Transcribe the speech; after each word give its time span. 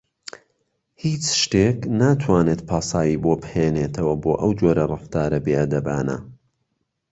هیچ 1.03 1.23
شتێک 1.41 1.77
ناتوانێت 1.99 2.61
پاساوی 2.69 3.21
بۆ 3.23 3.33
بهێنێتەوە 3.41 4.15
بۆ 4.23 4.33
ئەو 4.41 4.51
جۆرە 4.59 4.85
ڕەفتارە 4.91 5.39
بێئەدەبانە. 5.45 6.17